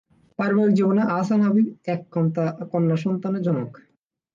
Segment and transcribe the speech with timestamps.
[0.39, 2.01] পারিবারিক জীবনে আহসান হাবীব এক
[2.71, 3.71] কন্যা সন্তানের জনক।